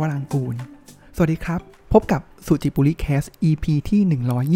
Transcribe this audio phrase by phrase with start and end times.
[0.00, 0.54] วรังกูล
[1.16, 1.60] สวัสดีครับ
[1.92, 4.00] พบกับสุจิปุลิ Cast EP ที่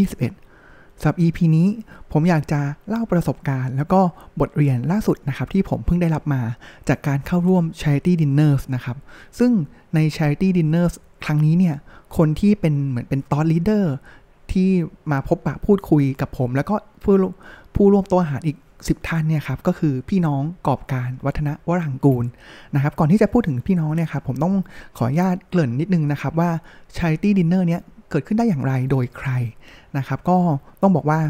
[0.02, 1.68] 121สำหรับ EP นี้
[2.12, 4.00] ผมอยากจะเล่าประสบการณ์ แล้วก็
[4.40, 6.42] บทเรียนล่าสุดนะครับ ที่ผมเพิ่งได้รับมา
[6.88, 8.96] จากการเข้าร่วม Charity Dinners นะครับ
[9.38, 9.52] ซึ่ง
[9.94, 10.94] ใน Charity Dinners
[11.24, 11.76] ครั้งนี้เนี่ย
[12.16, 13.94] คนที่เป็นเหมือนเป็น thought leader
[14.52, 14.68] ที่
[15.12, 17.14] มาพบปะพูดคุยกับผม แล้วก็ผู้
[17.74, 18.56] ผู้ร่วมโต๊ะอาหารอีก
[18.88, 22.24] 10 ท่านเนี่ยครับก็คือพี่น้องกอบกาญจน์ วัฒนวรางกูร
[22.74, 24.54] นะครับก่อนที่จะพูดถึงพี่น้องเนี่ยครับผมต้อง
[24.96, 26.50] ขออนุญาตเกริ่นนิดนึงนะครับว่า
[26.96, 27.80] Charity Dinner เนี้ย
[28.10, 29.30] เกิดขึ้นได้อย่างไรโดยใคร
[29.98, 30.36] นะครับก็
[30.82, 31.20] ต้องบอกว่า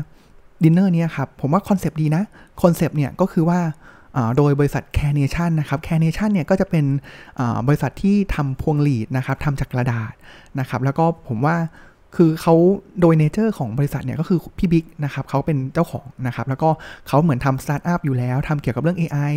[0.65, 2.23] ดินเนอร์เนี้ยครับผมว่า concept ดีนะ
[2.63, 3.61] concept เนี่ยก็คือว่า
[4.37, 6.85] โดยบริษัท Care Nation นะครับ Care Nation เนี่ยก็จะเป็น
[7.67, 10.13] บริษัทที่ทำพวงหรีดนะครับทำจากกระดาษ
[10.61, 11.57] นะครับแล้วก็ผมว่า
[12.17, 12.55] คือเขา
[13.01, 16.69] โดย nature ของบริษัทเนี่ยก็คือพี่บิ๊กนะครับเขาเป็นเจ้าของนะครับแล้วก็
[17.09, 19.35] เขาเหมือนทำสตาร์ทอัพอยู่แล้วทำเกี่ยวกับเรื่อง AI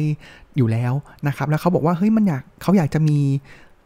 [0.58, 0.94] อยู่แล้ว
[1.28, 3.20] นะครับแล้วเขาบอกว่าเฮ้ยมันอยากเขาอยากจะมี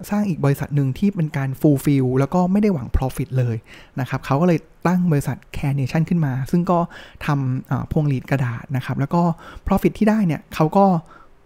[0.09, 3.55] สร้างอีกบริษัทหนึ่งที่เป็นการ fulfill แล้วก็ไม่ได้หวัง profit เลย
[3.99, 6.80] นะครับเขาก็เลยตั้งบริษัท Care Nation ขึ้นมา ซึ่งก็
[7.25, 9.21] ทำพวงหรีดกระดาษนะครับแล้วก็
[9.67, 10.85] profit ที่ได้เนี่ยเขาก็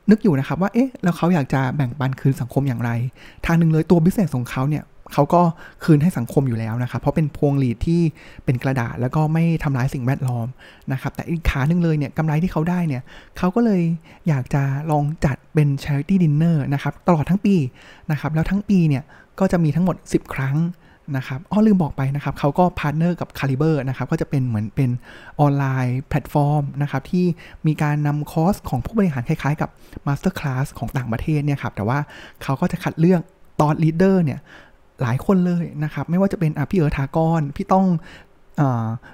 [0.09, 2.92] นึกอยู่นะครับว่าเอ๊ะแล้วเขาอยากจะแบ่งปันคืนสังคมอย่างไร
[3.45, 5.42] ทางหนึ่งเลยตัว business ของเขาเนี่ย เขาก็
[5.84, 8.02] คืนให้สังคมอยู่แล้วนะครับ เพราะเป็นพวงหรีดที่
[8.45, 10.48] เป็นกระดาษแล้วก็ไม่ทำร้ายสิ่งแวดล้อม
[10.92, 13.02] นะครับ แต่อีกขาหนึ่งเลยเนี่ยกำไรที่เขาได้เนี่ย
[13.38, 13.81] เขาก็เลย
[14.28, 17.56] อยากจะลองจัดเป็น charity dinner นะครับตลอดทั้งปี
[18.12, 19.03] นะครับแล้วทั้งปีเนี่ย
[19.40, 20.58] ก็จะมีทั้งหมด 10 ครั้ง
[21.18, 24.90] นะครับอ้อลืมบอกไปนะครับเขาก็ partner กับ Cariber นะครับก็จะเป็นเหมือนเป็น
[25.40, 27.25] ออนไลน์แพลตฟอร์มนะครับที่
[27.68, 29.70] มีการนำคอร์สของผู้บริหารคล้ายๆ กับ
[30.08, 32.00] Master Class ของต่างประเทศเนี่ยครับแต่ว่า
[32.44, 33.22] เขาก็จะคัดเลือก
[33.61, 34.40] thought leader เนี่ย
[35.02, 37.86] หลายคนเลยนะครับ ไม่ว่าจะเป็นพี่เอิร์ธากร พี่ต้อง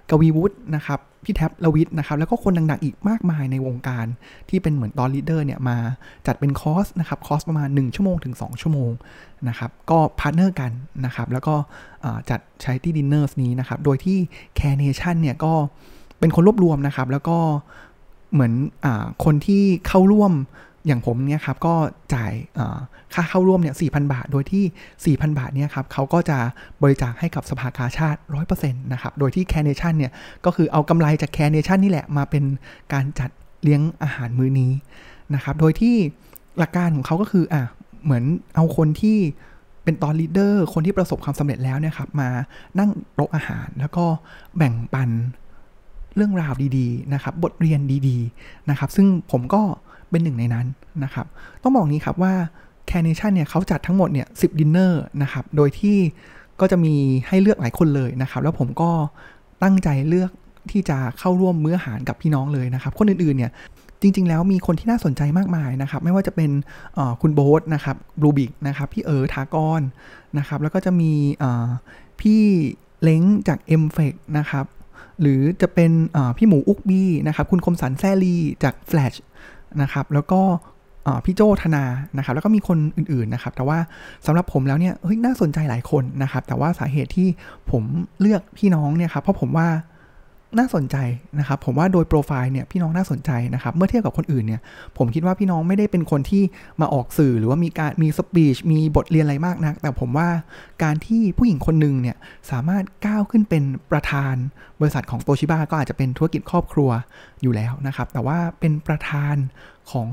[0.09, 4.05] กวีวุฒินะครับ พี่แท็ป รวิศนะครับ แล้วก็คนดังๆ อีกมากมายในวงการ
[4.50, 5.77] ที่เป็นเหมือน thought leader เนี่ยมา
[6.27, 8.92] จัดเป็นคอร์สนะครับคอร์สประมาณ 1 ชั่วโมงถึง 2 ชั่วโมง
[9.48, 10.71] นะครับ ก็ partner กัน
[11.05, 11.55] นะครับ แล้วก็
[12.30, 14.17] จัดใช้ที่ดินเนอร์นี้นะครับ โดยที่
[14.55, 15.54] Care Nation เนี่ยก็
[16.20, 17.38] เป็นคนรวบรวมนะครับ แล้วก็
[18.33, 18.54] เหมือน
[18.86, 18.88] เอ่อ
[19.23, 20.33] คนที่เข้าร่วม
[20.87, 21.73] อย่างผมเนี่ยครับก็
[22.14, 22.31] จ่าย
[23.14, 26.37] ค่าเข้าร่วมเนี่ย4,000บาท โดยที่ 4,000 บาทเนี่ยครับเขาก็จะ
[26.83, 30.11] บริจาคให้กับสภากาชาด 100%นะครับ โดยที่ Care Nation เนี่ย
[30.45, 32.43] ก็คือเอากำไรจาก Care Nation นี่แหละมาเป็น
[32.93, 33.30] การจัด
[33.64, 34.71] เลี้ยงอาหารมื้อนี้
[35.33, 35.95] นะครับ โดยที่
[36.58, 37.61] หลักการของเขาก็คืออะ
[38.03, 38.23] เหมือน
[38.55, 39.17] เอาคนที่
[39.83, 42.30] เป็น thought leader คนที่ประสบความสำเร็จแล้วเนี่ยครับมา
[42.80, 44.05] นั่งโต๊ะอาหาร แล้วก็
[44.58, 45.09] แบ่งปัน
[46.15, 49.61] เรื่องราวดีๆนะครับบทเรียนดีๆนะครับ ซึ่งผมก็
[50.12, 50.66] เป็นหนึ่งในนั้น
[51.04, 51.26] นะครับ
[51.64, 52.34] ต้องบอกนี้ครับว่า
[52.88, 55.98] แค n เนชั่นเนี่ยเขาจัดทั้งหมดเนี่ยสิบดินเนอร์นะครับ โดยที่
[56.60, 56.94] ก็จะมี
[57.28, 58.90] ให้เลือกหลายคนเลยนะครับ แล้วผมก็
[59.64, 60.32] ตั้งใจเลือก
[60.72, 63.52] ที่จะเข้าร่วมมื้ออาหารกับพี่น้องเลยนะครับ คนอื่นๆเนี่ย
[64.02, 66.52] จริง ๆ แล้วมีคนที่น่าสนใจมากมายนะครับ ไม่ว่าจะเป็น
[67.22, 69.82] คุณโบ๊ทนะครับ Bluebik นะครับพี่เอ๋ ธากร
[70.38, 71.12] นะครับ แล้วก็จะมี
[72.22, 72.42] พี่
[73.04, 74.66] เล้งจาก m f e c นะครับ
[75.22, 75.92] หรือจะเป็น
[76.38, 79.18] พี่หมูอุกบี้นะครับ คุณคมสันแซลีจาก Flash
[79.82, 80.42] นะครับ แล้วก็
[81.26, 81.83] พี่โจธนา
[82.17, 83.77] นะครับ แล้วก็มีคนอื่นๆนะครับ แต่ว่า
[84.26, 87.27] สำหรับผมแล้วเนี่ยเฮ้ยน่าสนใจหลายคนนะครับ แต่ว่าสาเหตุที่
[87.71, 87.83] ผม
[88.21, 89.67] เลือกพี่น้องเนี่ยครับเพราะผมว่า
[90.58, 90.97] น่าสนใจ
[91.39, 94.61] นะครับผมว่าโดยโปรไฟล์เนี่ยพี่น้องน่าสนใจนะครับเมื่อเทียบกับคนอื่นเนี่ย
[94.97, 96.43] ผมคิดว่าพี่น้องไม่ได้เป็นคนที่
[96.81, 100.30] มาออกสื่อหรือว่ามีการมีสปีชมีบทเรียนอะไรมากนะัก แต่ผมว่า
[100.83, 102.17] การที่ผู้หญิงคนหนึ่งเนี่ย
[102.52, 104.35] สามารถก้าวขึ้นเป็นประธาน
[104.80, 106.89] บริษัทของโตชิบะก็อาจจะเป็นธุรกิจครอบครัว
[107.41, 109.35] อยู่แล้วนะครับแต่ว่าเป็นประธาน
[109.91, 110.09] ของ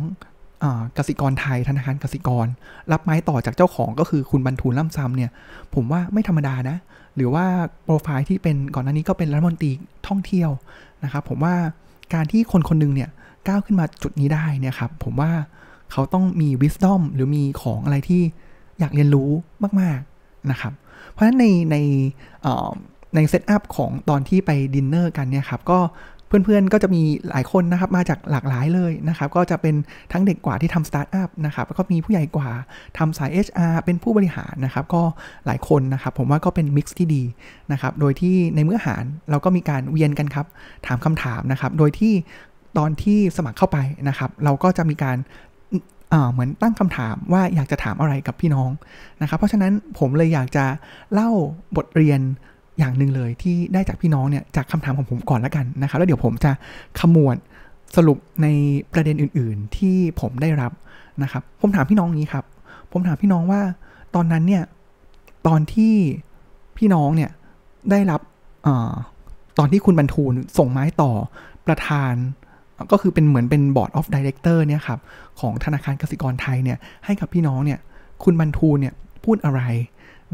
[0.99, 2.47] กสิกรไทยธนาคารกสิกร
[2.93, 5.31] รับไม้ต่อจากเจ้าของก็คือคุณบรรทุนล่ำซ้ำเนี่ย
[5.75, 6.77] ผมว่าไม่ธรรมดานะ
[7.17, 7.47] หรือว่า
[7.85, 9.71] โปรไฟล์ที่เป็นก่อนหน้านี้ก็เป็นรัฐมนตรี
[10.09, 10.51] ท่องเที่ยว
[11.05, 11.55] นะครับ ผมว่า
[12.15, 13.11] การที่คนคนนึงเนี่ย
[13.49, 15.31] ก้าวขึ้นมาจุดนี้ได้เนี่ยครับผมว่า
[15.93, 18.23] เขาต้องมี wisdom หรือมีของอะไรที่
[18.79, 19.31] อยากเรียนรู้
[19.81, 20.73] มากๆนะครับ
[21.11, 21.77] เพราะฉะนั้นในใน
[23.15, 25.79] ใน setup ของตอนที่ไปดินเนอร์กันเนี่ยครับก็
[26.45, 29.75] เพื่อนๆก็จะมีหลายคนนะครับมาจากหลากหลายเลยนะครับก็จะเป็น
[30.13, 32.51] ทั้งเด็กกว่าที่ทำสตาร์ทอัพนะครับแล้วก็มีผู้ใหญ่กว่า
[32.99, 35.03] ทำสาย HR เป็นผู้บริหารนะครับก็
[35.47, 37.23] หลายคนนะครับผมว่าก็เป็น mix ที่ดี
[37.73, 40.47] นะครับโดยที่ในมื้ออาหารเราก็มีการเวียนกันครับ
[40.87, 42.13] ถามคำถามนะครับโดยที่
[42.79, 43.79] ตอนที่สมัครเข้าไป
[44.09, 45.19] นะครับ เราก็จะมีการ
[46.33, 48.71] เหมือนตั้งคำถามว่าอยากจะถามอะไรกับพี่น้อง
[49.23, 50.65] นะครับ เพราะฉะนั้นผมเลยอยากจะ
[51.13, 51.31] เล่า
[51.77, 52.21] บทเรียน
[52.79, 56.51] อย่างหนึ่งเลยที่ได้จากพี่น้องเนี่ยจากคำถามของผมก่อนล้วกันนะครับ แล้วเดี๋ยวผมจะ
[57.01, 57.37] ขมวด
[57.97, 58.47] สรุปใน
[58.93, 60.73] ประเด็นอื่น ๆ ที่ผมได้รับ
[61.23, 62.45] นะครับ ผมถามพี่น้องนี้ครับ
[62.93, 63.61] ผมถามพี่น้องว่า
[64.15, 64.65] ตอนนั้นเนี่ย
[65.47, 65.95] ตอนที่
[66.79, 67.31] พี่น้องเนี่ย
[67.91, 68.21] ได้รับ
[68.67, 68.69] เอ่อ
[69.59, 71.11] ตอนที่คุณบัณฑูรส่งไม้ต่อ
[71.67, 72.15] ประธาน
[72.93, 75.01] ก็คือเป็นเหมือนเป็น board of director เนี่ยครับ
[75.41, 77.79] ของธนาคารกสิกรไทยเนี่ยให้กับพี่น้องเนี่ย
[78.25, 78.95] คุณบัณฑูรเนี่ย
[79.25, 79.61] พูดอะไร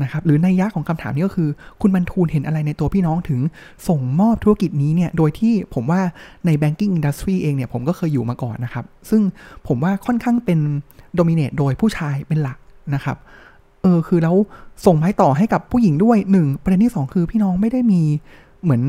[0.02, 1.48] นะครับหรือนัยยะของคำถามนี้ก็คือ
[1.80, 3.40] คุณบัณฑูรเห็นอะไรในตัวพี่น้องถึง
[3.88, 6.00] ส่งมอบธุรกิจนี้เนี่ยโดยที่ผมว่า
[6.46, 9.22] ใน banking industry เองเนี่ยผมก็เคยอยู่มาก่อนนะครับ ซึ่ง
[9.66, 10.58] ผมว่าค่อนข้างเป็น
[11.18, 12.58] dominate โดยผู้ชายเป็นหลัก
[12.94, 13.16] นะครับ
[13.82, 14.36] เออคือแล้ว
[14.86, 18.02] ส่งไม้ต่อให้กับผู้หญิงด้วยหนึ่งประเด็นที่ 2 คือพี่น้องไม่ได้มี
[18.62, 18.82] เหมือน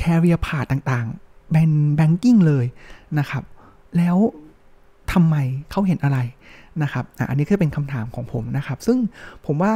[0.00, 2.64] career path ต่างๆเป็น banking เลย
[3.18, 3.42] นะครับ
[3.96, 4.16] แล้ว
[5.12, 5.36] ทำไม
[5.70, 6.18] เขาเห็นอะไร
[6.82, 8.98] นะครับออันนี้คือเป็นคำถามของผมนะครับ ซึ่ง
[9.46, 9.72] ผมว่า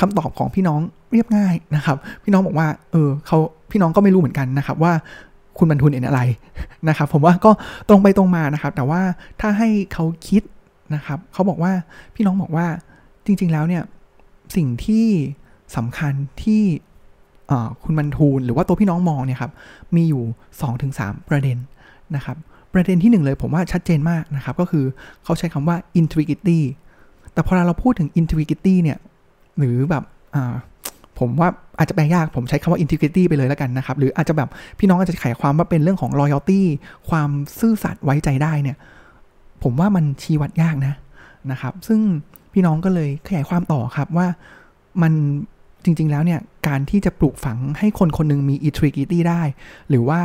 [0.00, 0.80] คำตอบของพี่น้อง
[1.12, 3.38] เรียบง่ายนะครับ พี่น้องบอกว่า เออเขา
[3.70, 4.92] พี่น้องก็ไม่รู้เหมือนกันนะครับว่า
[5.58, 6.20] คุณบรรทุนเห็นอะไร
[6.88, 7.50] นะครับ ผมว่าก็
[7.88, 9.00] ตรงไปตรงมานะครับ แต่ว่า
[9.40, 10.42] ถ้าให้เขาคิด
[10.94, 11.72] นะครับเขาบอกว่า
[12.14, 12.66] พี่น้องบอกว่า
[13.26, 13.82] จริง ๆ แล้วเนี่ย
[14.56, 15.06] สิ่งที่
[15.76, 16.12] สำคัญ
[16.42, 16.62] ที่
[17.82, 19.52] คุณบรรทูลหรือว่าตัวพี่น้องมองเนี่ยครับ
[19.96, 20.22] มีอยู่
[20.76, 21.58] 2-3 ประเด็น
[22.16, 22.36] นะครับ
[22.72, 24.84] ประเด็นที่หนึ่งเลยผมว่าชัดเจนมากนะครับ ก็คือ
[25.24, 26.60] เขาใช้คำว่า integrity
[27.32, 28.98] แต่พอเราพูดถึง integrity เนี่ย
[29.58, 30.04] หรือแบบ
[31.18, 31.48] ผมว่า
[31.78, 34.48] อาจจะแปลยากผมใช้คำว่า integrity ไปเลยแล้วกันนะครับ หรืออาจจะแบบ
[34.78, 36.62] พี่น้องอาจจะไขความว่าเป็นเรื่องของ loyalty
[37.08, 38.76] ความซื่อสัตย์ไว้ใจได้เนี่ย
[39.62, 40.94] ผมว่ามันชี้วัดยากนะ
[41.50, 42.00] นะครับ ซึ่ง
[42.52, 44.26] พี่น้องก็เลยขยายความต่อครับว่า
[45.02, 45.12] มัน
[45.84, 49.42] จริง ๆ แล้วเนี่ย การที่จะปลูกฝังให้คนคนหนึ่งมี integrity ได้
[49.88, 50.20] หรือว่า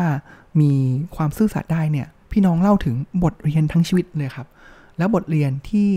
[0.61, 0.71] มี
[1.15, 4.47] ความซื่อสัตย์ได้เนี่ย พี่น้องเล่าถึงบทเรียนทั้งชีวิตเลยครับ
[4.97, 5.89] แล้วบทเรียนที่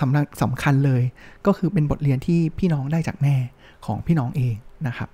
[0.00, 1.02] สำคัญสำคัญเลย
[1.46, 3.34] ก็คือเป็นบทเรียนที่พี่น้องได้จากแม่
[3.86, 4.54] ของพี่น้องเอง
[4.86, 5.08] นะครับ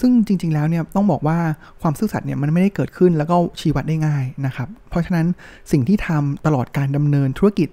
[0.00, 1.38] ซึ่งจริง ๆ แล้วเนี่ยต้องบอกว่า
[1.82, 5.26] ความซื่อสัตย์เนี่ยมันไม่ได้เกิดขึ้นแล้วก็ชี้วัดได้ง่ายนะครับ เพราะฉะนั้น
[5.72, 7.68] สิ่งที่ทำตลอดการดำเนินธุรกิจ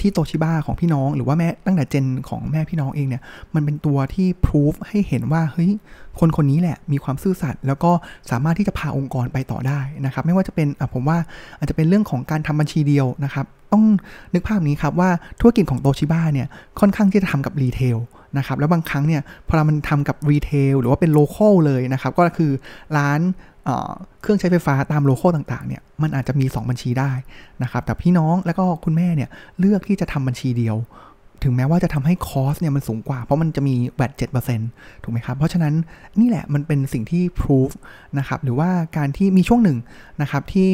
[0.00, 3.22] ที่โตชิบ้าของพี่น้อง หรือว่าแม่ตั้งแต่เจนของแม่พี่น้องเองเนี่ย
[3.54, 5.70] มันเป็นตัวที่พิสูจให้เห็นว่าเฮ้ย
[6.18, 7.90] คนคนนี้แหละมีความซื่อสัตย์แล้วก็
[8.30, 11.18] สามารถที่จะพาองค์กรไปต่อได้นะครับ ไม่ว่าจะเป็นผมว่า
[11.58, 13.84] อาจจะเป็นเรื่องของการทำบัญชีเดียวนะครับ ต้อง
[14.34, 15.10] นึกภาพนี้ครับว่า
[15.40, 16.46] ธุรกิจของโตชิบ้าเนี่ย
[16.80, 17.98] ค่อนข้างที่จะทำกับ retail
[18.38, 22.52] นะครับแล้วบางครั้งเนี่ยพอมันทำกับ retail หรือว่าเป็น local เลยนะครับก็คือ
[22.96, 23.20] ร้าน
[24.22, 27.12] เครื่องใช้ไฟฟ้าตาม local ต่างๆเนี่ยมันอาจจะมี 2 บัญชีได้
[27.62, 30.76] นะครับแต่พี่น้องแล้วก็คุณแม่เนี่ยเลือกที่จะทำบัญชีเดียว
[31.44, 34.70] ถึงแม้ว่าจะทำให้ cost เนี่ยมันสูงกว่าเพราะมันจะมี VAT เจ็ดเปอร์เซ็นต์
[35.02, 35.74] ถูกไหมครับ เพราะฉะนั้น
[36.20, 37.70] นี่แหละมันเป็นสิ่งที่พิสูจ
[38.18, 39.78] น์นะครับหรือว่าการที่มีช่วงหนึ่ง
[40.22, 40.70] นะครับที่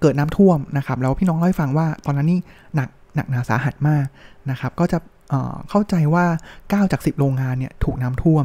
[0.00, 2.40] เกิดน้ำท่วมนะครับแล้วพี่น้องเล่าให้ฟังว่าตอนนั้นนี่
[2.74, 4.04] หนักหนักหนาสาหัสมาก
[4.50, 4.98] นะครับก็จะ
[5.70, 6.24] เข้าใจว่า
[6.60, 8.44] 9 จาก 10 โรงงานเนี่ยถูกน้ำท่วม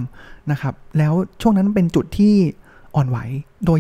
[0.52, 2.36] นะครับแล้วช่วงนั้นเป็นจุดที่
[2.96, 3.18] อ่อนไหว
[3.66, 3.80] โดย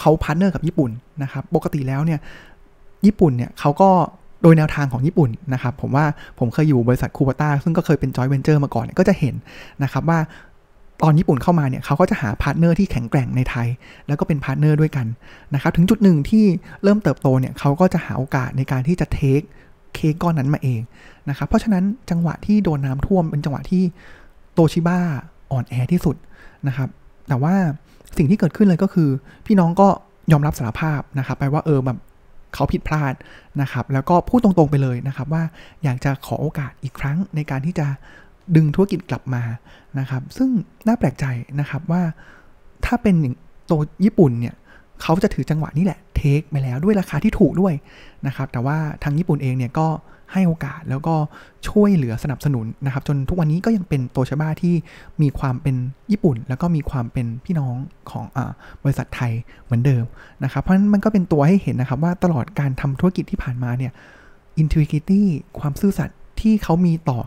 [0.00, 0.90] เขา partner กับญี่ปุ่น
[1.22, 2.20] นะครับปกติแล้วเนี่ย
[3.06, 3.90] ญี่ปุ่นเนี่ยเขาก็
[4.42, 6.04] โดยแนวทางของญี่ปุ่นนะครับผมว่า
[6.38, 9.34] ผมเคยอยู่บริษัทคูโบต้าซึ่งก็เคยเป็นจอยเวนเจอร์มาก่อนก็จะเห็น
[9.82, 10.18] นะครับว่า
[11.02, 13.68] ตอนญี่ปุ่นเข้ามาเนี่ยเขาก็จะหา partner ที่แข็งแกร่งในไทย
[14.06, 15.06] แล้วก็เป็น partner ด้วยกัน
[15.54, 16.44] นะครับถึงจุดหนึ่งที่
[16.82, 19.40] เริ่มเติบโตเนี่ยเขาก็จะหาโอกาสในการที่จะ take
[19.94, 20.80] เค้กก้อนนั้นมาเอง
[21.28, 23.82] นะครับเพราะฉะนั้นจังหวะที่โดนน้ำท่วมเป็นจังหวะที่
[24.54, 24.98] โตชิบ้า
[25.50, 26.16] อ่อนแอที่สุด
[26.68, 26.88] นะครับ
[27.28, 27.54] แต่ว่า
[28.18, 29.08] สิ่งที่เกิดขึ้นเลยก็คือ
[29.46, 29.88] พี่น้องก็
[30.32, 31.98] ยอมรับสารภาพนะครับไปว่าเออแบบ
[32.54, 33.14] เขาผิดพลาด
[33.60, 35.42] นะครับ แล้วก็พูดตรงๆไปเลยนะครับ ว่า
[35.84, 37.86] อยากจะขอโอกาสอีกครั้งในการที่จะ
[38.56, 39.42] ดึงธุรกิจกลับมา
[39.98, 40.48] นะครับ ซึ่ง
[40.86, 41.24] น่าแปลกใจ
[41.60, 42.02] นะครับว่า
[42.84, 43.16] ถ้าเป็น
[43.66, 43.72] โต
[44.04, 44.54] ญี่ปุ่นเนี่ย
[45.02, 47.74] เขาจะถือจังหวะนี้แหละเทคไปแล้วด้วยราคาที่ถูกด้วย
[48.26, 49.86] นะครับ แต่ว่าทางญี่ปุ่นเองเนี่ยก็
[50.32, 51.14] ให้โอกาสแล้วก็
[51.68, 54.74] ช่วยเหลือสนับสนุนนะครับ จนทุกวันนี้ก็ยังเป็นโตชบ้าที่
[55.22, 55.76] มีความเป็น
[56.10, 57.74] ญี่ปุ่น แล้วก็มีความเป็นพี่น้อง
[58.10, 58.38] ของอ
[58.82, 59.32] บริษัทไทย
[59.64, 60.04] เหมือนเดิม
[60.44, 63.92] นะครับ เพราะฉะนั้นมันก็เป็นตัวให้เห็นนะครับว่าตลอดการทำธุรกิจที่ผ่านมาเนี่ย
[64.62, 65.22] integrity
[65.58, 67.18] ความซื่อสัตย์ที่เขามีต่อ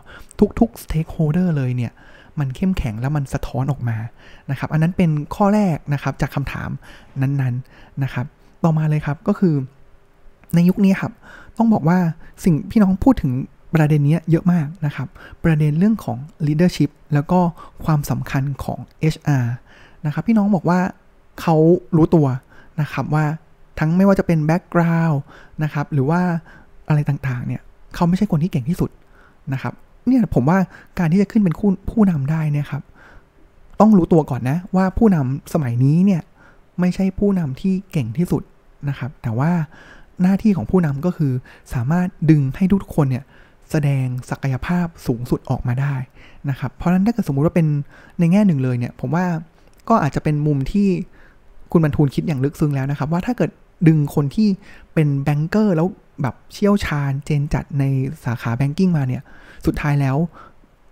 [0.58, 1.92] ทุกๆ stakeholder เลยเนี่ย
[2.38, 3.96] มันเข้มแข็งแล้วมันสะท้อนออกมา
[4.50, 6.70] นะครับ อันนั้นเป็นข้อแรกนะครับจากคำถาม
[7.20, 8.26] นั้นๆนะครับ
[8.64, 9.54] ต่อมาเลยครับก็คือ
[10.54, 11.12] ในยุคนี้ครับ
[11.58, 11.98] ต้องบอกว่า
[12.44, 13.32] สิ่งพี่น้องพูดถึง
[13.74, 15.08] ประเด็นนี้เยอะมากนะครับ
[15.44, 17.40] ประเด็นเรื่องของ leadership แล้วก็
[17.84, 18.78] ความสำคัญของ
[19.14, 19.44] HR
[20.06, 20.80] นะครับ พี่น้องบอกว่า
[21.40, 21.56] เขา
[21.96, 22.26] รู้ตัว
[22.80, 23.24] นะครับว่า
[23.78, 25.18] ทั้งไม่ว่าจะเป็น background
[25.62, 26.20] นะครับหรือว่า
[26.88, 27.62] อะไรต่างๆเนี่ย
[27.94, 28.90] เขาไม่ใช่คนที่เก่งที่สุด
[29.52, 29.74] นะครับ
[30.06, 30.58] เนี่ยผมว่า
[30.98, 32.82] การที่จะขึ้นเป็นผู้ผู้นำได้เนี่ยครับ
[33.80, 36.22] ต้องรู้ตัวก่อนนะว่าผู้นำสมัยนี้เนี่ย
[36.80, 38.42] ไม่ใช่ผู้นำที่เก่งที่สุด
[38.88, 39.50] นะครับ แต่ว่า
[40.22, 41.32] หน้าที่ของผู้นำก็คือ
[41.74, 43.24] สามารถดึงให้ทุกคนเนี่ย
[43.70, 45.94] แสดงศักยภาพสูงสุดออกมาได้
[46.50, 47.66] นะครับ เพราะฉะนั้นถ้าเกิดสมมุติว่าเป็น
[48.18, 49.24] ในแง่หนึ่งเลยเนี่ย ผมว่า
[49.88, 50.88] ก็อาจจะเป็นมุมที่
[51.72, 53.50] คุณบรรทูลคิดอย่างลึกซึ้งแล้วนะครับ ว่าถ้าเกิด
[53.88, 54.48] ดึงคนที่
[54.94, 55.88] เป็นแบงเกอร์แล้ว
[56.22, 57.84] แบบเชี่ยวชาญเจนจัดใน
[58.24, 59.22] สาขาแบงกิ้งมาเนี่ย
[59.66, 60.16] สุดท้ายแล้ว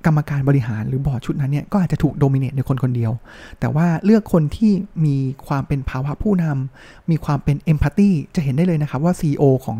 [0.06, 3.12] กรรมการบริหารหรือบอร์ดชุดนั้นเนี่ยก็อาจจะถูกโดมิเนตในคนคนเดียว
[3.60, 4.72] แต่ว่าเลือกคนที่
[5.04, 9.78] มีความเป็นภาวะผู้นำมีความเป็นเอมพัตตีจะเห็นได้เลยนะครับว่า CEO ของ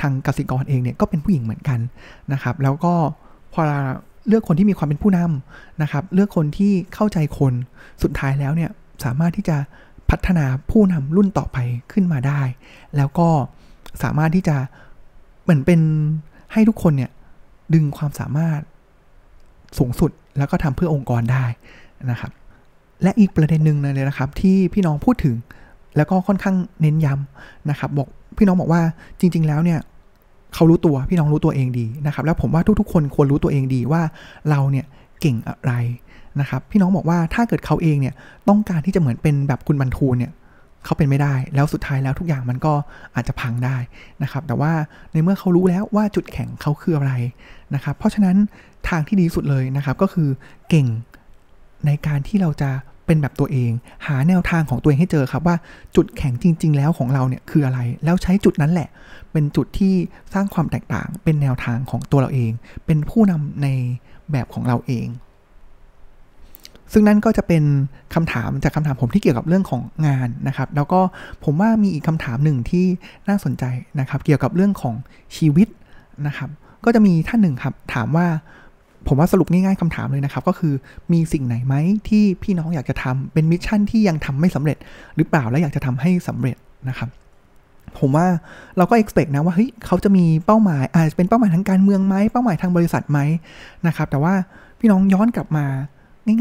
[0.00, 1.78] ทางกสิกรเองเนี่ยก็เป็นผู้หญิงเหมือนกัน
[2.32, 2.94] นะครับ แล้วก็
[3.52, 3.60] พอ
[4.28, 7.52] เลือกคนที่มีความเป็นผู้นำนะครับ เลือกคนที่เข้าใจคน
[8.02, 8.70] สุดท้ายแล้วเนี่ย
[9.04, 9.56] สามารถที่จะ
[10.10, 11.58] พัฒนาผู้นำรุ่นต่อไป
[11.92, 12.40] ขึ้นมาได้
[12.96, 13.28] แล้วก็
[14.02, 14.56] สามารถที่จะ
[15.42, 15.80] เหมือนเป็น
[16.52, 17.10] ให้ทุกคนเนี่ย
[17.74, 18.60] ดึงความสามารถ
[19.78, 21.44] สูงสุดแล้วก็ทำเพื่อองค์กรได้
[22.10, 22.32] นะครับ
[23.02, 25.36] และอีกประเด็นหนึ่งเลยนะครับ ที่พี่น้องพูดถึง
[25.96, 28.08] แล้วก็ค่อนข้างเน้นย้ำนะครับ บอก
[28.38, 28.82] พี่น้องบอกว่า
[29.20, 29.78] จริง ๆ แล้วเนี่ย
[30.54, 34.02] เขารู้ตัวพี่น้องรู้ตัวเองดีนะครับ แล้วผมว่าทุกๆ คนควรรู้ตัวเองดีว่า
[34.50, 34.86] เราเนี่ย
[35.20, 35.72] เก่งอะไร
[36.40, 38.14] นะครับ พี่น้องบอกว่าถ้าเกิดเขาเองเนี่ย
[38.48, 40.32] ต้องการที่จะเหมือนเป็นแบบคุณบรรทูลเนี่ย
[40.84, 42.72] เขาเป็นไม่ได้ แล้วสุดท้ายแล้วทุกอย่างมันก็
[43.14, 43.76] อาจจะพังได้
[44.22, 44.72] นะครับ แต่ว่า
[45.12, 47.12] ในเมื่อเขารู้แล้วว่าจุดแข็งเขาคืออะไร
[47.74, 48.36] นะครับ เพราะฉะนั้น
[48.88, 50.28] ทางที่ดีสุดเลยนะครับ ก็คือ
[50.68, 50.86] เก่ง
[51.86, 52.70] ในการที่เราจะ
[53.06, 53.70] เป็นแบบตัวเอง
[54.06, 55.56] หาแนวทางของตัวเองให้เจอครับว่า
[55.96, 58.88] จุดแข็งจริง ๆ แล้วของเราเนี่ยคืออะไร แล้วใช้จุดนั้นแหละ
[59.32, 59.94] เป็นจุดที่
[60.34, 62.52] สร้างความแตกต่าง เป็นแนวทางของตัวเราเอง
[62.86, 63.68] เป็นผู้นำใน
[64.32, 65.06] แบบของเราเอง
[66.92, 67.64] ซึ่งนั่นก็จะเป็น
[68.14, 71.00] คำถามจากคำถามผมที่เกี่ยวกับเรื่องของงานนะครับ แล้วก็
[71.44, 72.84] ผมว่ามีอีกคำถามหนึ่งที่
[73.28, 73.64] น่าสนใจ
[74.00, 74.94] นะครับ เกี่ยวกับเรื่องของ
[75.36, 75.68] ชีวิต
[76.26, 76.50] นะครับ
[76.84, 78.26] ก็จะมีท่านหนึ่งครับถามว่า
[79.08, 80.74] ผมว่าสรุปง่ายๆคำถามเลยนะครับ ก็คือ
[81.12, 81.74] มีสิ่งไหนไหม
[82.08, 84.76] ที่พี่น้องอยากจะทำเป็นมิชชั่นที่ยังทำไม่สำเร็จ
[85.16, 86.56] หรือเปล่าและอยากจะทำให้สำเร็จ
[86.88, 87.08] นะครับ
[87.98, 88.26] ผมว่า
[88.76, 93.18] เราก็ expect นะว่าเฮ้ยเขาจะมีเป้าหมายอาจจะเป็นเป้าหมายทางการเมืองไหมเป้าหมายทางบริษัทไหม
[93.86, 94.34] นะครับ แต่ว่า
[94.78, 95.66] พี่น้องย้อนกลับมา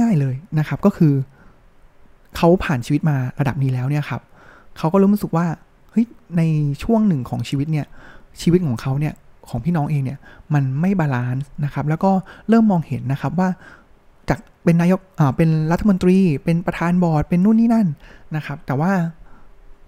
[0.01, 1.13] ง่าย ๆเลยนะครับ ก็คือ
[2.37, 4.21] เขาผ่านชีวิตมาระดับนี้แล้วเนี่ยครับ
[4.77, 5.45] เขาก็รู้สึกว่า
[5.91, 6.05] เฮ้ย
[6.37, 6.41] ใน
[6.83, 7.85] ช่วงหนึ่งของชีวิตเนี่ย
[8.41, 9.13] ชีวิตของเขาเนี่ย
[9.49, 10.19] ของพี่น้องเองเนี่ย
[10.53, 12.11] มันไม่ balance นะครับ แล้วก็
[12.49, 13.49] เริ่มมองเห็นนะครับว่า
[14.29, 17.87] จากเป็นนายกอ่าเป็นรัฐมนตรี เป็นประธานบอร์ด เป็นนู่นนี่นั่น
[18.35, 18.91] นะครับ แต่ว่า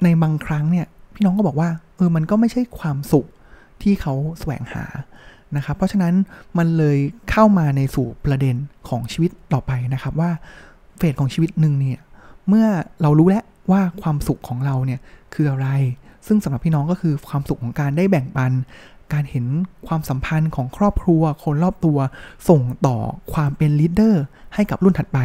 [0.03, 3.25] ในบางครั้งเนี่ยพี่น้องก็บอกว่าเออมันก็ไม่ใช่ความสุข
[3.81, 4.83] ที่เขาแสวงหา
[5.55, 6.13] นะครับ เพราะฉะนั้น
[6.57, 6.97] มันเลย
[7.31, 8.55] เข้ามาในสู่ประเด็น
[8.89, 10.31] ของชีวิตต่อไปนะครับว่า
[10.97, 11.99] phase ของชีวิตหนึ่งเนี่ย
[12.47, 12.67] เมื่อ
[13.01, 14.99] เรารู้แล้วว่าความสุขของเราเนี่ย
[15.33, 15.67] คืออะไร
[16.27, 18.51] ซึ่งสำหรับพี่น้องก็คือความสุขของการได้แบ่งปัน
[19.13, 19.45] การเห็น
[19.87, 21.97] ความสัมพันธ์ของครอบครัว คนรอบตัว
[22.49, 22.97] ส่งต่อ
[23.33, 24.23] ความเป็น leader
[24.55, 25.19] ให้กับรุ่นถัดไป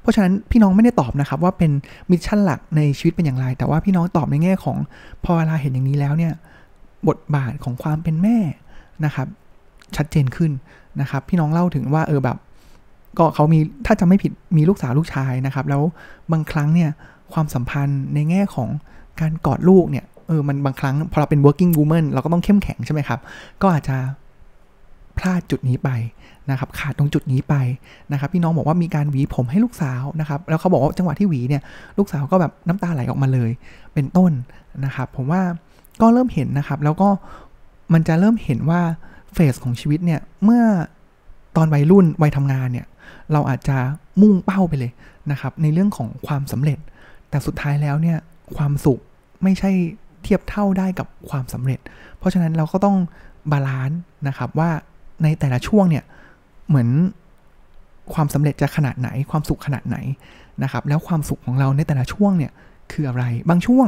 [0.00, 1.70] เพราะฉะนั้นพี่น้องไม่ได้ตอบนะครับว่าเป็น
[2.10, 4.76] mission หลักในชีวิตเป็นอย่างไร แต่ว่าพี่น้องตอบในแง่ของ
[5.24, 6.32] พอเวลาเห็นอย่างนี้แล้วเนี่ย
[7.08, 8.38] บทบาทของความเป็นแม่
[9.04, 9.26] นะครับ
[9.96, 10.52] ชัดเจนขึ้น
[11.00, 12.36] นะครับ พี่น้องเล่าถึงว่าเออแบบ
[13.18, 15.82] ก็เขามีถ้าจะไม่ผิดมีลูกสาวลูกชายนะครับ แล้ว
[16.32, 16.90] บางครั้งเนี่ย
[17.32, 18.68] ความสัมพันธ์ในแง่ของ
[19.20, 23.20] การกอดลูกเนี่ยเออมันบางครั้งพอเราเป็น working woman เราก็ต้องเข้มแข็งใช่ไหมครับ
[23.62, 23.96] ก็อาจจะ
[25.18, 25.90] พลาดจุดนี้ไป
[26.50, 27.54] นะครับขาดตรงจุดนี้ไป
[28.12, 31.62] นะครับพี่น้องบอกว่ามีการหวีผมให้ลูกสาวนะครับแล้วเขาบอกว่าจังหวะที่หวีเนี่ย
[31.98, 33.50] ลูกสาวก็แบบน้ำตาไหลออกมาเลย
[33.94, 34.32] เป็นต้น
[34.84, 35.42] นะครับผมว่า
[36.00, 37.08] ก็เริ่มเห็นนะครับ แล้วก็
[37.92, 38.80] มันจะเริ่มเห็นว่า
[39.34, 40.64] เฟสของชีวิตเนี่ยเมื่อ
[41.56, 42.86] ตอนวัยรุ่นวัยทำงานเนี่ย
[43.32, 43.76] เราอาจจะ
[44.20, 44.92] มุ่งเป้าไปเลย
[45.30, 46.78] นะครับในเรื่องของความสำเร็จ
[47.30, 48.18] แต่สุดท้ายแล้วเนี่ย
[48.56, 49.00] ความสุข
[49.42, 49.70] ไม่ใช่
[50.22, 51.78] เทียบเท่าได้กับความสำเร็จ
[52.18, 52.96] เพราะฉะนั้นเราก็ต้อง
[53.52, 54.70] balance นะครับว่า
[55.22, 56.04] ในแต่ละช่วงเนี่ย
[56.68, 56.88] เหมือน
[58.14, 59.96] ความสำเร็จจะขนาดไหนความสุขขนาดไหน
[60.62, 62.52] นะครับ แล้วความสุขของเราในแต่ละช่วงเนี่ย
[62.92, 63.86] คืออะไร บางช่วง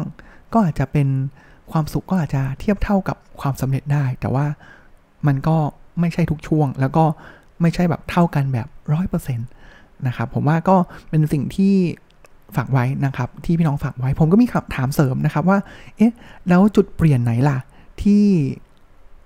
[0.53, 1.09] ก็อาจจะเป็น
[1.73, 4.47] ความสุขก็อาจจะเทียบเท่ากับความสำเร็จได้ แต่ว่า
[5.27, 5.57] มันก็
[6.01, 7.05] ไม่ใช่ทุกช่วง แล้วก็
[7.61, 9.49] ไม่ใช่แบบเท่ากันแบบร้อยเปอร์เซ็นต์
[10.07, 10.77] นะครับ ผมว่าก็
[11.11, 11.75] เป็นสิ่งที่
[12.57, 15.59] ฝากไว้นะครับ ที่พี่น้องฝากไว้ ผมก็มีคำถามเสริมนะครับว่า
[15.97, 16.13] เอ๊ะ
[16.49, 17.59] แล้วจุดเปลี่ยนไหนล่ะ
[18.03, 18.25] ที่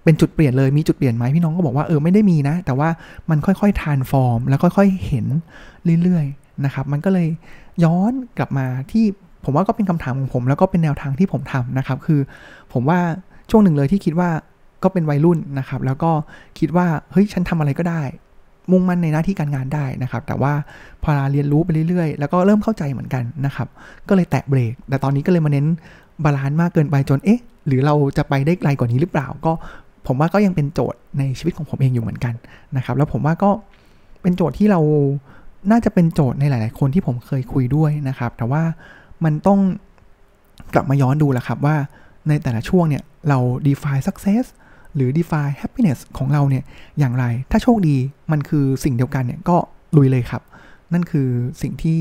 [0.05, 2.89] เป็นจุดเปลี่ยนเลยมีจุดเปลี่ยนไหมพี่น้องก็บอกว่าเออไม่ได้มีนะ แต่ว่า
[3.31, 5.27] มันค่อยๆทานฟอร์ม แล้วค่อยๆเห็น
[6.03, 7.29] เรื่อยๆนะครับ มันก็เลย
[7.85, 9.05] ย้อนกลับมาที่
[9.45, 12.21] ผมว่าก็เป็นคำถามของผม แล้วก็เป็นแนวทางที่ผมทำนะครับ คือ
[12.73, 12.99] ผมว่า
[13.51, 14.31] ช่วงหนึ่งเลยที่คิดว่า
[14.85, 16.11] ก็เป็นวัยรุ่นนะครับ แล้วก็
[16.59, 18.03] คิดว่าเฮ้ยฉันทำอะไรก็ได้
[18.71, 20.53] มุ่งมั่นในหน้าที่การงานได้นะครับ แต่ว่า
[21.03, 23.69] พอเรียนรู้ไปเรื่อยๆ แล้วก็เริ่มเข้าใจเหมือนกันนะครับ
[24.09, 25.67] ก็เลยแตะเบรก แต่ตอนนี้ก็เลยมาเน้น
[26.25, 29.53] balance มากเกินไปจนเอ๊ะ หรือเราจะไปได้ไกลกว่านี้หรือเปล่า ก็
[30.07, 32.35] ผมว่าก็ยังเป็นโจทย์ในชีวิตของผมเองอยู่เหมือนกัน
[32.77, 33.51] นะครับ แล้วผมว่าก็
[34.23, 34.81] เป็นโจทย์ที่เรา
[35.71, 38.63] น่าจะเป็นโจทย์ในหลาย ๆ คนที่ผมเคยคุยด้วยนะครับ แต่ว่า
[39.25, 39.61] มันต้อง
[40.75, 41.77] กลับมาย้อนดูแหละครับว่า
[42.29, 44.45] ในแต่ละช่วงเนี่ยเรา define success
[44.95, 46.65] หรือ define happiness ของเราเนี่ย
[46.99, 47.97] อย่างไร ถ้าโชคดี
[48.33, 49.57] มันคือสิ่งเดียวกันเนี่ยก็
[49.97, 50.43] ลุยเลยครับ
[50.93, 51.29] นั่นคือ
[51.63, 51.99] สิ่งที่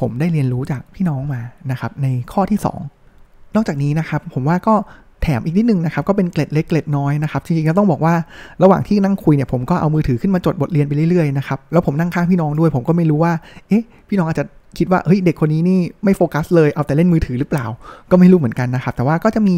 [0.00, 2.58] ผมได้เรียนรู้จากพี่น้องมานะครับในข้อที่
[3.06, 4.74] 2 นอกจากนี้นะครับผมว่าก็
[5.22, 8.14] แถมอีกนิดนึงนะครับก็เป็นเกล็ดเล็กเกล็ดน้อยนะครับจริงๆก็ต้องบอกว่า
[8.62, 13.32] ระหว่างที่นั่งคุยเนี่ยผมก็เอามือถือขึ้นมาจดบทเรียนไปเรื่อยๆนะครับแล้วผมนั่งข้างพี่น้องด้วย ผมก็ไม่รู้ว่า
[13.68, 14.46] เอ๊ะพี่น้องอาจจะ
[14.78, 17.66] คิดว่าเฮ้ยเด็กคนนี้นี่ไม่โฟกัสเลยเอาแต่เล่นมือถือหรือเปล่า
[18.10, 19.56] ก็ไม่รู้เหมือนกันนะครับ แต่ว่าก็จะมี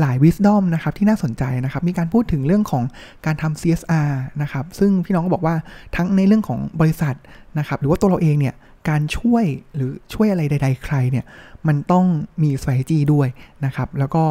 [0.00, 2.84] หลาย wisdom นะครับที่น่าสนใจนะครับมีการพูดถึงเรื่องของ
[3.26, 4.10] การทำ CSR
[4.42, 5.54] นะครับซึ่งพี่น้องก็บอกว่า
[5.96, 7.14] ทั้งในเรื่องของบริษัท
[7.58, 8.54] นะครับหรือว่าตัวเราเองเนี่ย
[8.88, 11.24] การช่วยหรือช่วยอะไรใด ๆ ใครเนี่ย
[11.68, 12.04] มันต้อง
[12.42, 13.28] มี strategy ด้วย
[13.64, 14.24] นะครับแล้วก็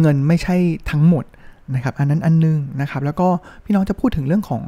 [0.00, 0.56] เงินไม่ใช่
[0.90, 1.24] ทั้งหมด
[1.74, 3.28] นะครับ อันนั้นอันนึงนะครับ แล้วก็
[3.64, 4.62] พี่น้องจะพูดถึงเรื่องของ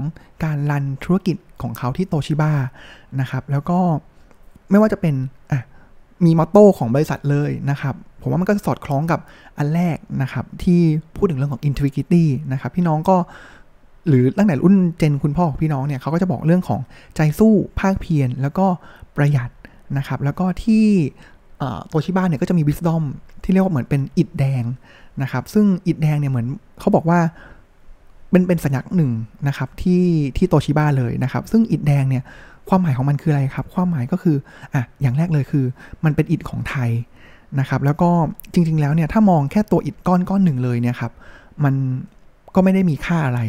[0.44, 2.52] การรันธุรกิจของเขาที่โตชิบ้า
[3.20, 3.78] นะครับ แล้วก็
[4.70, 5.14] ไม่ว่าจะเป็น
[5.50, 5.60] อะ
[6.24, 9.20] มีมอตโต้ของบริษัทเลยนะครับ ผมว่ามันก็สอดคล้องกับ
[9.58, 10.80] อันแรกนะครับ ที่
[11.16, 13.16] พูดถึงเรื่องของ integrity นะครับ พี่น้องก็
[14.08, 16.80] หรือตั้งแต่รุ่นเจนคุณพ่อของพี่น้องเนี่ยเขาก็จะบอกเรื่องของ
[17.16, 18.66] ใจสู้ภาคเพียรแล้วก็
[19.16, 19.50] ประหยัด
[19.98, 20.86] นะครับ แล้วก็ที่
[21.88, 23.04] โตชิบ้าเนี่ยก็จะมีวิสดอม
[23.44, 24.64] ที่เรียกว่าเหมือนเป็นอิดแดง
[25.22, 26.46] นะครับซึ่งอิดแดงเนี่ยเหมือน
[26.80, 27.20] เขาบอกว่า
[28.30, 29.10] เป็นเป็นสัญลักษณ์หนึ่ง
[29.48, 30.04] นะครับที่
[30.36, 32.22] ที่โตชิบ้าเลยนะครับ ซึ่งอิดแดงเนี่ย
[32.68, 34.36] ความหมายของมันคืออะไรครับ ความหมายก็คือ
[34.74, 35.64] อะอย่างแรกเลยคือ
[36.04, 36.90] มันเป็นอิฐของไทย
[37.60, 38.10] นะครับ แล้วก็
[38.52, 41.12] จริง ๆ แล้วเนี่ยถ้ามองแค่ตัวอิฐก้อนก้อนหนึ่งเลยเนี่ยครับ
[41.64, 41.74] มัน
[42.54, 43.40] ก็ไม่ได้มีค่าอะไร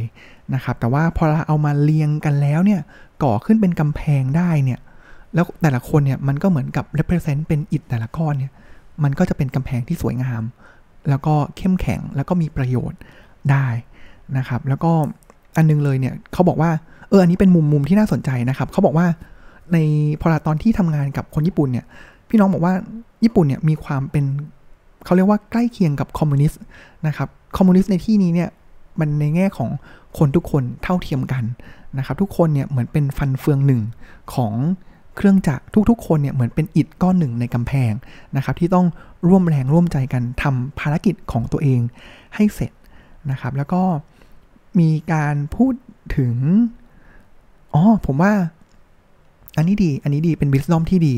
[0.55, 2.81] นะครับ แต่ว่าพอเราเอามาเรียงกันแล้วเนี่ย
[3.23, 4.79] ก่อขึ้นเป็นกำแพงได้เนี่ย
[5.33, 8.51] แล้วแต่ละคนเนี่ยมันก็เหมือนกับ represent เป็นอิฐแต่ละก้อนเนี่ย
[9.03, 10.43] มันก็จะเป็นกำแพงที่สวยงาม
[11.09, 12.99] แล้วก็เข้มแข็งแล้วก็มีประโยชน์
[13.51, 13.67] ได้
[14.37, 14.91] นะครับ แล้วก็
[15.55, 16.71] อันนึงเลยเนี่ยเขาบอกว่า
[17.09, 19.07] เอออันนี้เป็นมุมมุมที่น่าสนใจนะครับเขาบอกว่า
[19.73, 19.77] ใน
[20.21, 21.85] พอตอนที่ทำงานกับคนญี่ปุ่นเนี่ย
[22.29, 22.73] พี่น้องบอกว่า
[23.23, 24.25] ญี่ปุ่นเนี่ยมีความเป็น
[25.05, 26.61] เขาเรียกว่าใกล้เคียงกับคอมมิวนิสต์
[27.07, 28.49] นะครับคอมมิวนิสต์ในที่นี้เนี่ย
[28.99, 29.69] มันในแง่ของ
[30.17, 31.43] คนทุกคนเท่าเทียมกัน
[31.97, 33.81] นะครับ ทุกคนเนี่ยเหมือนเป็นฟันเฟืองหนึ่ง
[34.33, 34.53] ของ
[35.15, 37.93] เครื่องจักรทุกๆ คนเนี่ยเหมือนเป็นอิฐก้อนหนึ่งในกำแพง
[38.37, 38.85] นะครับที่ต้อง
[39.27, 41.79] ร่วมแรงร่วมใจกันทำภารกิจของตัวเอง
[42.35, 42.71] ให้เสร็จ
[43.31, 43.81] นะครับ แล้วก็
[44.79, 45.73] มีการพูด
[46.17, 46.35] ถึง
[47.73, 48.33] อ๋อผมว่า
[49.57, 51.15] อันนี้ดี อันนี้ดี เป็นบิสนอมที่ดี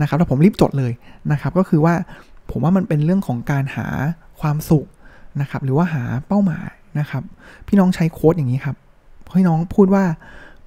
[0.00, 0.92] นะครับ แล้วผมรีบจดเลย
[1.32, 1.94] นะครับ ก็คือว่า
[2.50, 3.86] ผมว่ามันเป็นเรื่องของการหา
[4.40, 4.86] ความสุข
[5.40, 7.22] นะครับ หรือว่าหาเป้าหมายนะครับ
[7.66, 8.76] พี่น้องใช้โค้ดอย่างนี้ครับ
[9.36, 10.04] พี่น้องพูดว่า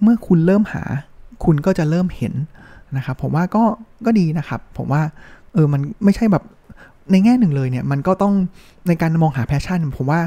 [0.01, 0.83] เมื่อคุณเริ่มหา
[1.45, 2.33] คุณก็จะเริ่มเห็น
[2.97, 3.63] นะครับผมว่าก็
[4.05, 5.01] ก็ดีนะครับ ผมว่า
[5.53, 6.43] เออมันไม่ใช่แบบ
[7.11, 8.33] ในแง่หนึ่งเลยเนี่ยมันก็ต้อง
[8.87, 10.21] ในการมองหาแพชชั่น ผมว่า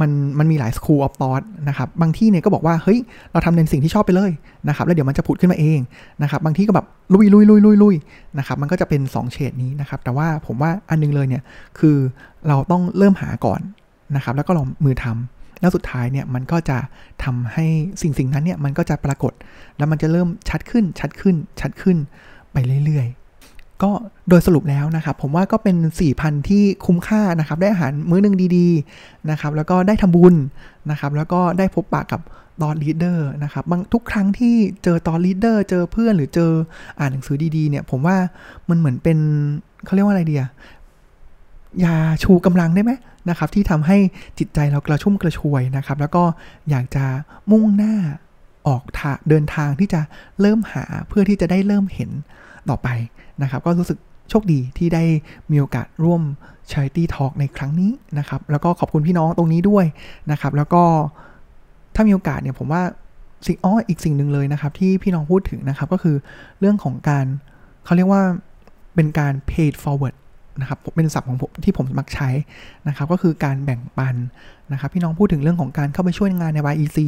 [0.00, 2.98] มันมันมีหลาย school of thought นะครับบางที่เนี่ยก็บอกว่าเฮ้ย
[3.32, 4.30] เราทำในสิ่งที่ชอบไปเลย
[4.68, 5.78] นะครับแล้วเดี๋ยวมันจะผุดขึ้นมาเอง
[6.22, 7.94] นะครับบางที่ก็แบบลุยลุยลุยลุยลุย
[8.38, 11.42] นะครับมันก็จะเป็น2เฉดนี้นะครับแต่ว่าผมว่าอันนึงเลยเนี่ย
[11.78, 11.96] คือ
[12.48, 13.60] เราต้องเริ่มหาก่อน
[14.16, 16.78] นะครับแล้วก็ลงมือทำ แล้วสุดท้ายเนี่ยมันก็จะ
[17.24, 17.66] ทำให้
[18.02, 19.32] สิ่งสิ่งนั้นเนี่ยมันก็จะปรากฏ
[19.78, 21.96] แล้วมันจะเริ่มชัดขึ้นชัดขึ้นชัดขึ้น
[22.52, 23.08] ไปเรื่อย
[23.84, 23.92] ก็
[24.28, 25.76] โดยสรุปแล้วนะครับ ผมว่าก็เป็น
[26.12, 30.34] 4,000 ที่คุ้มค่านะครับ ได้อาหารมื้อนึงดีๆนะครับ แล้วก็ได้ทำบุญ
[30.90, 32.20] นะครับ แล้วก็ได้พบปะกับ
[32.62, 36.50] thought leader นะครับบางทุกครั้งที่เจอ thought leader เจอเพื่อนหรือเจอ
[36.98, 38.16] อ่านหนังสือดีๆเนี่ย ผมว่า
[38.68, 39.18] มันเหมือนเป็น
[39.84, 40.44] เขาเรียกว่าอะไรเดีย
[41.84, 42.92] ยาชูกำลังได้ไหม
[43.30, 43.98] นะครับที่ทำให้
[44.38, 46.22] จิตใจเรากระชุ่มกระชวยนะครับ แล้วก็
[46.70, 47.04] อยากจะ
[47.50, 47.94] มุ่งหน้า
[48.66, 48.82] ออก
[49.28, 50.00] เดินทางที่จะ
[50.40, 52.10] เริ่มหาเพื่อที่จะได้เริ่มเห็น
[52.68, 52.88] ต่อไป
[53.42, 53.98] นะครับ ก็รู้สึก
[54.30, 55.04] โชคดีที่ได้
[55.50, 56.22] มีโอกาสร่วม
[56.70, 59.84] Charity Talk ในครั้งนี้นะครับ แล้วก็ขอบคุณพี่น้องตรงนี้ด้วย
[60.30, 60.82] นะครับ แล้วก็
[61.94, 62.82] ถ้ามีโอกาสเนี่ยผมว่า
[63.46, 66.16] สิ่งอ้ออีกสิ่งหนึ่งเลยนะครับ ที่พี่น้องพูดถึงนะครับก็คือ
[66.60, 67.26] เรื่องของการ
[67.84, 68.22] เขาเรียกว่า
[68.94, 70.16] เป็นการ paid forward
[70.60, 72.28] นะครับเป็นศัพท์ของผมที่ผมมักใช้
[72.88, 74.16] นะครับก็คือการแบ่งปัน
[74.72, 76.98] นะครับพี่น้องพูดถึงเรื่องของการเข้าไปช่วยงานใน YEC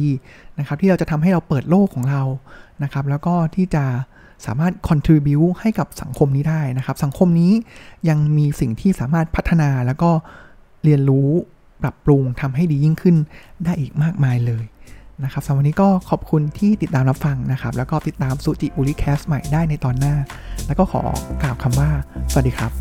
[0.59, 2.21] นะครับที่เราจะทำให้เราเปิดโลกของเรา
[2.83, 3.85] นะครับแล้วก็ที่จะ
[4.45, 7.51] สามารถ contribu ให้กับสังคมนี้ได้นะครับ สังคมนี้
[8.09, 10.11] ยังมีสิ่งที่สามารถพัฒนาแล้วก็
[10.83, 11.29] เรียนรู้
[11.81, 13.15] ปรับปรุงทำให้ดียิ่งขึ้น
[13.65, 14.63] ได้อีกมากมายเลย
[15.23, 20.15] นะครับสำหรับวันนี้ก็ขอบคุณที่ติดตามรับฟังนะครับ แล้วก็ติดตามสุจิบุริแคสใหม่ได้ในตอนหน้า
[20.67, 21.01] แล้วก็ขอ
[21.41, 21.89] กล่าวคำว่า
[22.31, 22.71] สวัสดีครับ